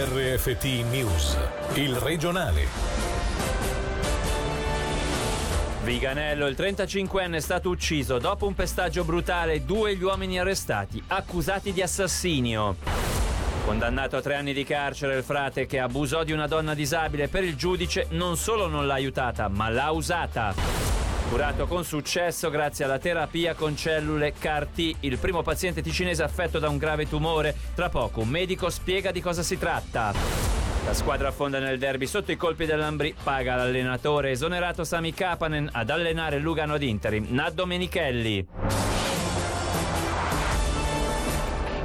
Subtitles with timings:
[0.00, 1.36] RFT News,
[1.74, 2.66] il regionale.
[5.82, 11.72] Viganello, il 35enne è stato ucciso dopo un pestaggio brutale, due gli uomini arrestati, accusati
[11.72, 12.76] di assassinio.
[13.64, 17.42] Condannato a tre anni di carcere il frate che abusò di una donna disabile per
[17.42, 20.97] il giudice non solo non l'ha aiutata, ma l'ha usata.
[21.28, 26.70] Curato con successo grazie alla terapia con cellule CAR-T, il primo paziente ticinese affetto da
[26.70, 27.54] un grave tumore.
[27.74, 30.14] Tra poco un medico spiega di cosa si tratta.
[30.86, 35.90] La squadra affonda nel derby sotto i colpi dell'Ambri, paga l'allenatore esonerato Sami Kapanen ad
[35.90, 38.77] allenare Lugano ad interim, Naddo Menichelli.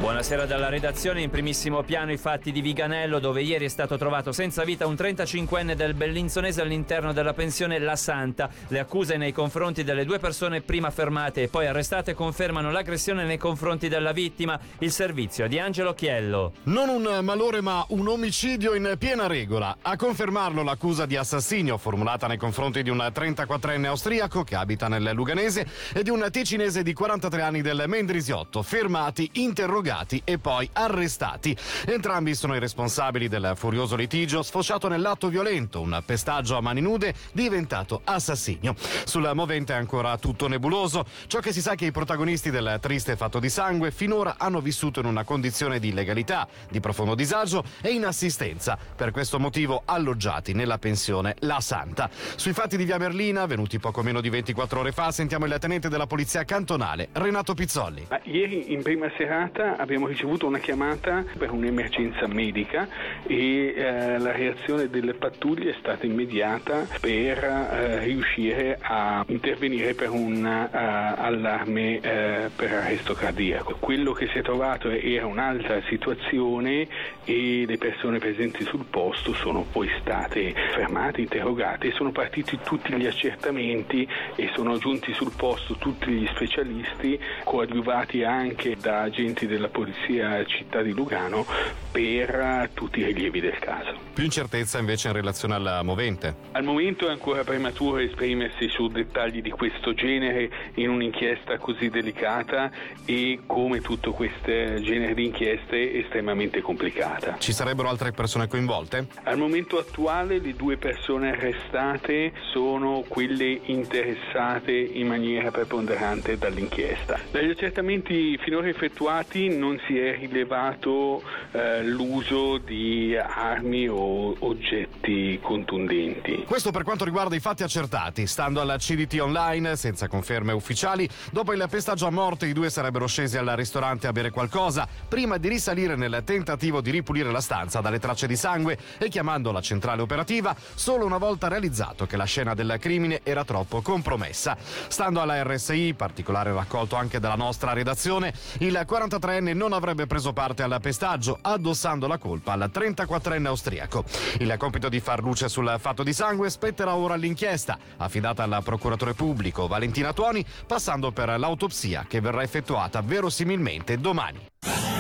[0.04, 4.34] Buonasera dalla redazione, in primissimo piano i fatti di Viganello dove ieri è stato trovato
[4.34, 8.50] senza vita un 35enne del Bellinzonese all'interno della pensione La Santa.
[8.68, 13.38] Le accuse nei confronti delle due persone prima fermate e poi arrestate confermano l'aggressione nei
[13.38, 14.60] confronti della vittima.
[14.80, 16.52] Il servizio di Angelo Chiello.
[16.64, 19.78] Non un malore ma un omicidio in piena regola.
[19.82, 25.12] A confermarlo l'accusa di assassinio formulata nei confronti di un 34enne austriaco che abita nel
[25.14, 29.92] Luganese e di un ticinese di 43 anni del Mendrisiotto, fermati, interrogati
[30.24, 31.56] e poi arrestati.
[31.86, 37.14] Entrambi sono i responsabili del furioso litigio sfociato nell'atto violento, un pestaggio a mani nude
[37.32, 38.76] diventato assassinio.
[39.06, 41.06] Sul movente è ancora tutto nebuloso.
[41.28, 44.62] Ciò che si sa è che i protagonisti del triste fatto di sangue finora hanno
[44.62, 48.78] vissuto in una condizione di illegalità, di profondo disagio e inassistenza.
[48.96, 52.10] Per questo motivo alloggiati nella pensione La Santa.
[52.36, 55.90] Sui fatti di Via Merlina, venuti poco meno di 24 ore fa, sentiamo il tenente
[55.90, 58.08] della polizia cantonale, Renato Pizzolli.
[58.10, 62.88] Ma ieri in prima serata abbiamo ricevuto una chiamata per un'emergenza medica
[63.28, 70.10] e eh, la reazione delle pattuglie è stata immediata per eh, riuscire a intervenire per
[70.10, 73.76] un uh, allarme uh, per arresto cardiaco.
[73.80, 76.88] Quello che si è trovato era un'altra situazione
[77.26, 83.06] e le persone presenti sul posto sono poi state fermate, interrogate sono partiti tutti gli
[83.06, 90.46] accertamenti e sono giunti sul posto tutti gli specialisti coadiuvati anche da agenti della Polizia
[90.46, 91.46] Città di Lugano
[91.92, 93.94] per tutti i rilievi del caso.
[94.14, 96.36] Più incertezza invece in relazione al movente?
[96.52, 102.72] Al momento è ancora prematuro esprimersi su dettagli di questo genere in un'inchiesta così delicata
[103.06, 107.38] e come tutto questo genere di inchieste estremamente complicata.
[107.40, 109.08] Ci sarebbero altre persone coinvolte?
[109.24, 117.20] Al momento attuale le due persone arrestate sono quelle interessate in maniera preponderante dall'inchiesta.
[117.32, 126.44] Dagli accertamenti finora effettuati non si è rilevato eh, l'uso di armi o oggetti contundenti.
[126.46, 128.28] Questo per quanto riguarda i fatti accertati.
[128.28, 133.08] Stando alla CDT online, senza conferme ufficiali, dopo il pestaggio a morte i due sarebbero
[133.08, 137.80] scesi al ristorante a bere qualcosa prima di risalire nel tentativo di ripulire la stanza
[137.80, 142.26] dalle tracce di sangue e chiamando la centrale operativa solo una volta realizzato che la
[142.26, 144.58] scena del crimine era troppo compromessa.
[144.60, 150.64] Stando alla RSI, particolare raccolto anche dalla nostra redazione, il 43enne non avrebbe preso parte
[150.64, 154.04] al pestaggio, addossando la colpa al 34enne austriaco.
[154.40, 159.14] Il compito di far luce sul fatto di sangue spetterà ora all'inchiesta, affidata al procuratore
[159.14, 164.93] pubblico Valentina Tuoni, passando per l'autopsia che verrà effettuata verosimilmente domani.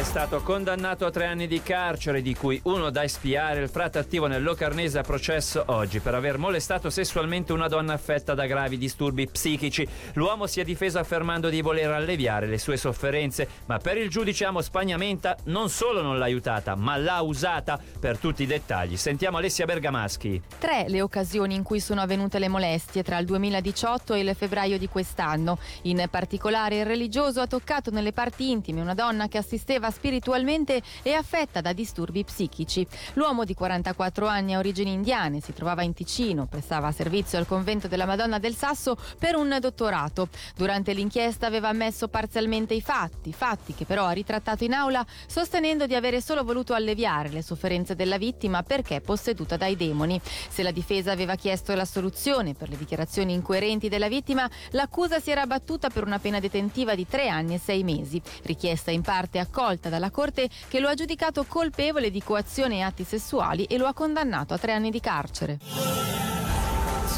[0.00, 3.98] È stato condannato a tre anni di carcere, di cui uno da espiare, il frate
[3.98, 8.78] attivo nel Locarnese a processo oggi per aver molestato sessualmente una donna affetta da gravi
[8.78, 9.86] disturbi psichici.
[10.14, 14.46] L'uomo si è difeso affermando di voler alleviare le sue sofferenze, ma per il giudice
[14.46, 17.78] Amo Spagnamenta non solo non l'ha aiutata, ma l'ha usata.
[18.00, 20.42] Per tutti i dettagli, sentiamo Alessia Bergamaschi.
[20.58, 24.78] Tre le occasioni in cui sono avvenute le molestie tra il 2018 e il febbraio
[24.78, 25.58] di quest'anno.
[25.82, 31.12] In particolare il religioso ha toccato nelle parti intime una donna che assisteva spiritualmente e
[31.12, 32.86] affetta da disturbi psichici.
[33.14, 37.88] L'uomo di 44 anni ha origini indiane, si trovava in Ticino, prestava servizio al convento
[37.88, 40.28] della Madonna del Sasso per un dottorato.
[40.56, 45.86] Durante l'inchiesta aveva ammesso parzialmente i fatti, fatti che però ha ritrattato in aula sostenendo
[45.86, 50.20] di avere solo voluto alleviare le sofferenze della vittima perché posseduta dai demoni.
[50.22, 55.46] Se la difesa aveva chiesto l'assoluzione per le dichiarazioni incoerenti della vittima, l'accusa si era
[55.46, 59.79] battuta per una pena detentiva di tre anni e sei mesi, richiesta in parte accolta
[59.88, 63.94] dalla Corte che lo ha giudicato colpevole di coazione e atti sessuali e lo ha
[63.94, 66.09] condannato a tre anni di carcere.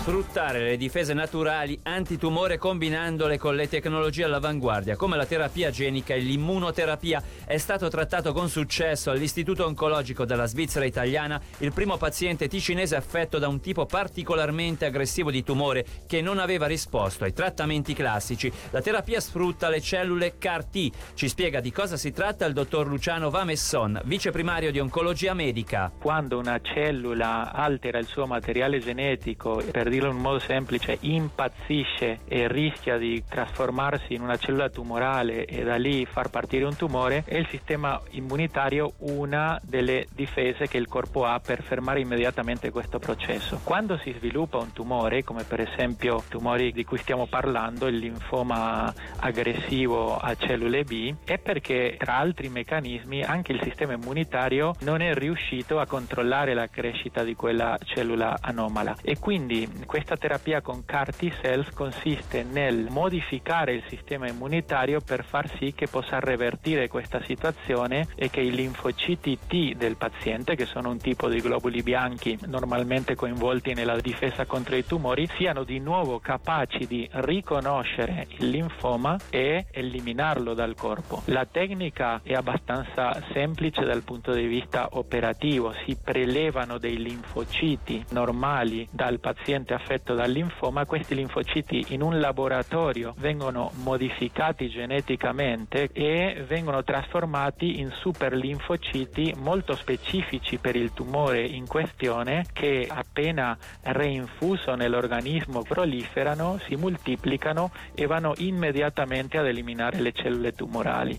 [0.02, 6.18] Sfruttare le difese naturali antitumore combinandole con le tecnologie all'avanguardia, come la terapia genica e
[6.18, 12.96] l'immunoterapia, è stato trattato con successo all'Istituto Oncologico della Svizzera Italiana il primo paziente ticinese
[12.96, 18.52] affetto da un tipo particolarmente aggressivo di tumore che non aveva risposto ai trattamenti classici.
[18.70, 20.90] La terapia sfrutta le cellule CAR-T.
[21.14, 25.92] Ci spiega di cosa si tratta il dottor Luciano Vamesson, viceprimario di oncologia medica.
[25.96, 32.48] Quando una cellula altera il suo materiale genetico per dirlo in modo semplice, impazzisce e
[32.48, 37.36] rischia di trasformarsi in una cellula tumorale e da lì far partire un tumore, è
[37.36, 43.60] il sistema immunitario una delle difese che il corpo ha per fermare immediatamente questo processo.
[43.62, 48.92] Quando si sviluppa un tumore, come per esempio tumori di cui stiamo parlando, il linfoma
[49.18, 55.12] aggressivo a cellule B, è perché tra altri meccanismi anche il sistema immunitario non è
[55.12, 61.14] riuscito a controllare la crescita di quella cellula anomala e quindi questa terapia con CAR
[61.14, 68.08] T-cells consiste nel modificare il sistema immunitario per far sì che possa revertire questa situazione
[68.14, 73.14] e che i linfociti T del paziente, che sono un tipo di globuli bianchi normalmente
[73.14, 79.66] coinvolti nella difesa contro i tumori, siano di nuovo capaci di riconoscere il linfoma e
[79.70, 81.22] eliminarlo dal corpo.
[81.26, 88.86] La tecnica è abbastanza semplice dal punto di vista operativo, si prelevano dei linfociti normali
[88.90, 96.44] dal paziente paziente affetto dal linfoma, questi linfociti in un laboratorio vengono modificati geneticamente e
[96.46, 104.74] vengono trasformati in super linfociti molto specifici per il tumore in questione che appena reinfuso
[104.74, 111.18] nell'organismo proliferano, si moltiplicano e vanno immediatamente ad eliminare le cellule tumorali.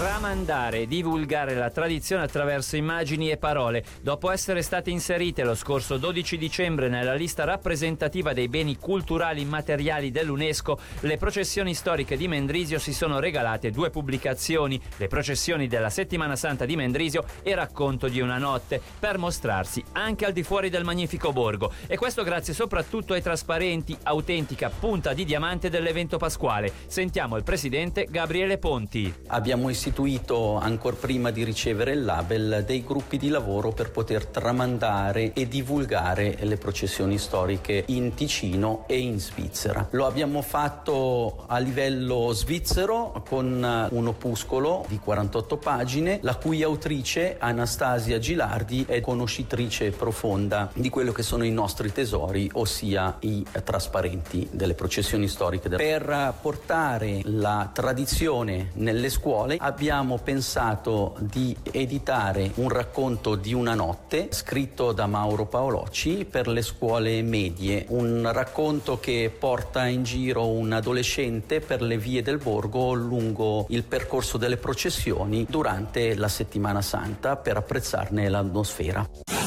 [0.00, 3.84] Tramandare divulgare la tradizione attraverso immagini e parole.
[4.00, 10.10] Dopo essere state inserite lo scorso 12 dicembre nella lista rappresentativa dei beni culturali immateriali
[10.10, 16.34] dell'UNESCO, le processioni storiche di Mendrisio si sono regalate due pubblicazioni, le processioni della Settimana
[16.34, 20.82] Santa di Mendrisio e Racconto di una notte, per mostrarsi anche al di fuori del
[20.82, 21.74] magnifico borgo.
[21.86, 26.72] E questo grazie soprattutto ai trasparenti, autentica punta di diamante dell'evento pasquale.
[26.86, 29.12] Sentiamo il presidente Gabriele Ponti.
[29.26, 35.32] Abbiamo istituito ancora prima di ricevere il label dei gruppi di lavoro per poter tramandare
[35.32, 39.88] e divulgare le processioni storiche in Ticino e in Svizzera.
[39.90, 47.36] Lo abbiamo fatto a livello svizzero con un opuscolo di 48 pagine, la cui autrice
[47.38, 54.48] Anastasia Gilardi è conoscitrice profonda di quello che sono i nostri tesori, ossia i trasparenti
[54.52, 55.68] delle processioni storiche.
[55.68, 64.28] Per portare la tradizione nelle scuole abbiamo pensato di editare un racconto di una notte
[64.32, 70.72] scritto da Mauro Paolocci per le scuole medie, un racconto che porta in giro un
[70.72, 77.36] adolescente per le vie del borgo lungo il percorso delle processioni durante la settimana santa
[77.36, 79.39] per apprezzarne l'atmosfera.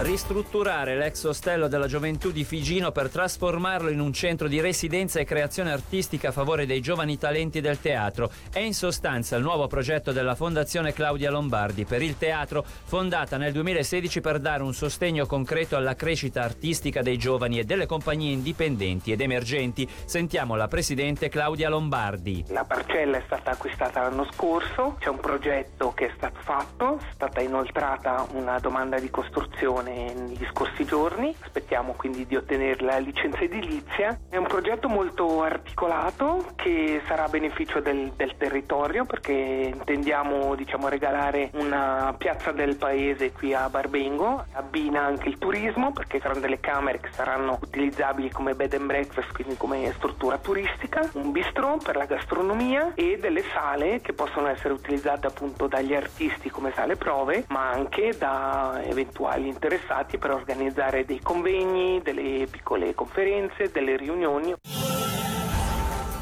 [0.00, 5.24] Ristrutturare l'ex ostello della gioventù di Figino per trasformarlo in un centro di residenza e
[5.24, 10.12] creazione artistica a favore dei giovani talenti del teatro è in sostanza il nuovo progetto
[10.12, 15.74] della Fondazione Claudia Lombardi per il teatro, fondata nel 2016 per dare un sostegno concreto
[15.74, 19.88] alla crescita artistica dei giovani e delle compagnie indipendenti ed emergenti.
[20.04, 22.44] Sentiamo la presidente Claudia Lombardi.
[22.50, 27.12] La parcella è stata acquistata l'anno scorso, c'è un progetto che è stato fatto, è
[27.14, 33.40] stata inoltrata una domanda di costruzione negli scorsi giorni, aspettiamo quindi di ottenere la licenza
[33.40, 34.18] edilizia.
[34.28, 40.88] È un progetto molto articolato che sarà a beneficio del, del territorio perché intendiamo diciamo,
[40.88, 46.60] regalare una piazza del paese qui a Barbengo, abbina anche il turismo perché saranno delle
[46.60, 51.96] camere che saranno utilizzabili come bed and breakfast, quindi come struttura turistica, un bistro per
[51.96, 57.44] la gastronomia e delle sale che possono essere utilizzate appunto dagli artisti come sale prove
[57.48, 64.54] ma anche da eventuali interessati interessati per organizzare dei convegni, delle piccole conferenze, delle riunioni.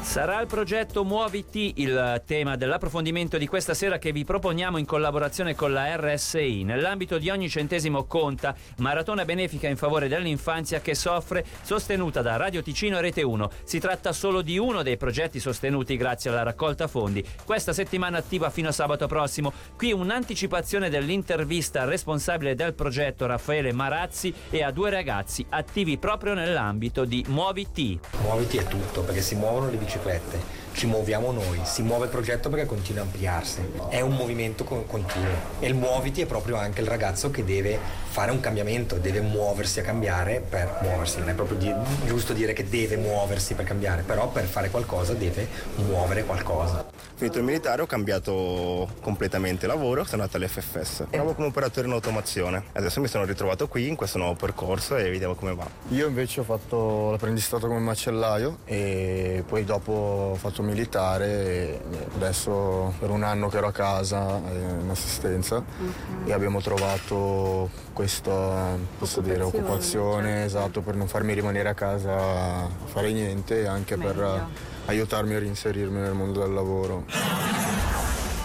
[0.07, 5.53] Sarà il progetto Muoviti il tema dell'approfondimento di questa sera che vi proponiamo in collaborazione
[5.53, 6.63] con la RSI.
[6.63, 12.63] Nell'ambito di ogni centesimo conta, maratona benefica in favore dell'infanzia che soffre, sostenuta da Radio
[12.63, 13.51] Ticino e Rete 1.
[13.63, 17.23] Si tratta solo di uno dei progetti sostenuti grazie alla raccolta fondi.
[17.43, 19.51] Questa settimana attiva fino a sabato prossimo.
[19.75, 26.33] Qui un'anticipazione dell'intervista al responsabile del progetto Raffaele Marazzi e a due ragazzi attivi proprio
[26.33, 27.99] nell'ambito di Muoviti.
[28.21, 30.39] Muoviti è tutto perché si muovono le biciclette
[30.77, 33.67] ci muoviamo noi, si muove il progetto perché continua a ampliarsi.
[33.89, 37.79] È un movimento continuo e il muoviti è proprio anche il ragazzo che deve
[38.09, 41.73] fare un cambiamento, deve muoversi a cambiare per muoversi, non è proprio di,
[42.05, 46.85] giusto dire che deve muoversi per cambiare, però per fare qualcosa deve muovere qualcosa.
[47.15, 51.05] Finito il militare ho cambiato completamente lavoro, sono andato all'FFS.
[51.09, 52.65] Lavoravo come operatore in automazione.
[52.73, 55.67] Adesso mi sono ritrovato qui in questo nuovo percorso e vediamo come va.
[55.89, 61.81] Io invece ho fatto l'apprendistato come macellaio e poi dopo ho fatto militare e
[62.15, 66.27] adesso per un anno che ero a casa eh, in assistenza uh-huh.
[66.27, 72.67] e abbiamo trovato questa posso dire, occupazione esatto per non farmi rimanere a casa a
[72.85, 74.13] fare niente e anche Meglio.
[74.13, 74.45] per
[74.85, 77.05] aiutarmi a reinserirmi nel mondo del lavoro.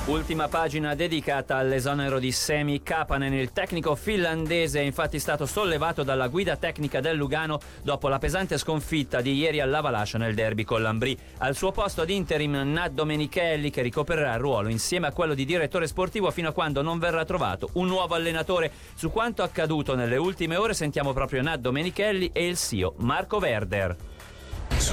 [0.07, 6.27] Ultima pagina dedicata all'esonero di Semi Kapanen, il tecnico finlandese è infatti stato sollevato dalla
[6.27, 11.17] guida tecnica del Lugano dopo la pesante sconfitta di ieri all'Avalascia nel derby con l'Ambrì.
[11.39, 15.45] Al suo posto ad interim Nat Domenichelli che ricopererà il ruolo insieme a quello di
[15.45, 18.73] direttore sportivo fino a quando non verrà trovato un nuovo allenatore.
[18.97, 23.97] Su quanto accaduto nelle ultime ore sentiamo proprio Nat Domenichelli e il CEO Marco Verder.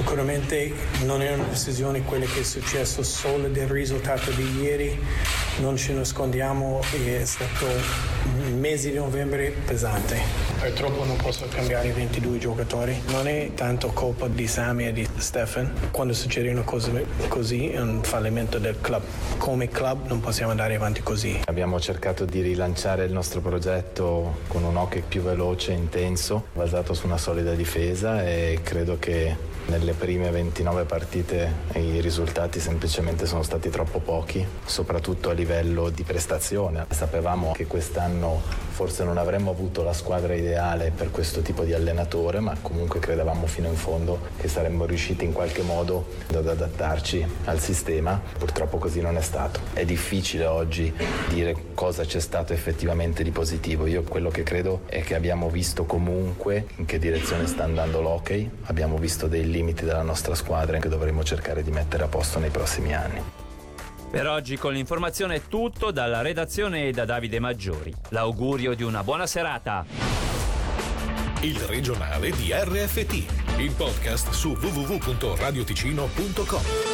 [0.00, 0.72] Sicuramente
[1.04, 4.98] non è una decisione quella che è successo solo del risultato di ieri,
[5.58, 10.18] non ci nascondiamo, è stato un mese di novembre pesante.
[10.58, 15.70] Purtroppo non posso cambiare 22 giocatori, non è tanto colpa di Sami e di Stefan.
[15.90, 16.90] Quando succede una cosa
[17.28, 19.02] così è un fallimento del club.
[19.36, 21.42] Come club non possiamo andare avanti così.
[21.44, 26.94] Abbiamo cercato di rilanciare il nostro progetto con un hockey più veloce e intenso, basato
[26.94, 33.42] su una solida difesa e credo che nelle prime 29 partite i risultati semplicemente sono
[33.42, 36.86] stati troppo pochi, soprattutto a livello di prestazione.
[36.88, 38.42] Sapevamo che quest'anno
[38.80, 43.46] forse non avremmo avuto la squadra ideale per questo tipo di allenatore, ma comunque credevamo
[43.46, 48.18] fino in fondo che saremmo riusciti in qualche modo ad adattarci al sistema.
[48.38, 49.60] Purtroppo così non è stato.
[49.74, 50.90] È difficile oggi
[51.28, 53.84] dire cosa c'è stato effettivamente di positivo.
[53.84, 58.48] Io quello che credo è che abbiamo visto comunque in che direzione sta andando l'hockey,
[58.62, 62.48] abbiamo visto dei limiti della nostra squadra che dovremo cercare di mettere a posto nei
[62.48, 63.49] prossimi anni.
[64.10, 67.94] Per oggi con l'informazione è tutto dalla redazione e da Davide Maggiori.
[68.08, 69.86] L'augurio di una buona serata.
[71.42, 76.89] Il regionale di RFT, il podcast su www.radioticino.com.